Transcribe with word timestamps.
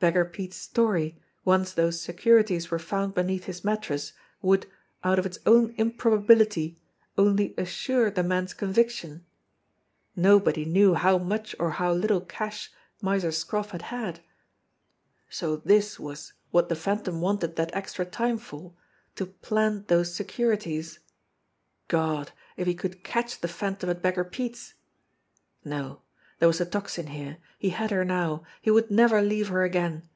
Beggar 0.00 0.26
Pete's 0.26 0.58
story, 0.58 1.18
once 1.46 1.72
those 1.72 1.98
se 1.98 2.12
curities 2.12 2.70
were 2.70 2.78
found 2.78 3.14
beneath 3.14 3.44
his 3.44 3.64
mattress, 3.64 4.12
would, 4.42 4.66
out 5.02 5.18
of 5.18 5.24
its 5.24 5.38
own 5.46 5.72
improbability, 5.78 6.78
only 7.16 7.54
assure 7.56 8.10
the 8.10 8.22
man's 8.22 8.52
conviction. 8.52 9.24
No 10.14 10.36
122 10.36 10.62
JIMMIE 10.62 10.74
DALE 10.78 10.86
AND 10.86 10.94
THE 10.94 10.94
PHANTOM 10.94 11.20
CLUE 11.22 11.22
body 11.22 11.22
knew 11.22 11.22
how 11.22 11.26
much 11.38 11.56
or 11.58 11.70
how 11.78 11.92
little 11.94 12.20
cash 12.20 12.70
Miser 13.00 13.32
Scroff 13.32 13.70
had 13.70 13.82
had! 13.88 14.20
So 15.30 15.56
this 15.56 15.98
was 15.98 16.34
what 16.50 16.68
the 16.68 16.76
Phantom 16.76 17.22
wanted 17.22 17.56
that 17.56 17.74
extra 17.74 18.04
time 18.04 18.36
for 18.36 18.74
to 19.16 19.24
plant 19.24 19.88
those 19.88 20.14
securities. 20.14 20.98
God, 21.88 22.30
if 22.58 22.66
he 22.66 22.74
could 22.74 23.04
catch 23.04 23.40
the 23.40 23.48
Phantom 23.48 23.88
at 23.88 24.02
Beggar 24.02 24.24
Pete's! 24.24 24.74
No! 25.64 26.02
There 26.40 26.48
was 26.48 26.58
the 26.58 26.66
Tocsin 26.66 27.06
here 27.10 27.38
he 27.58 27.70
had 27.70 27.90
her 27.90 28.04
now 28.04 28.42
he 28.60 28.70
would 28.70 28.90
never 28.90 29.22
leave 29.22 29.48
her 29.48 29.62
again. 29.62 30.10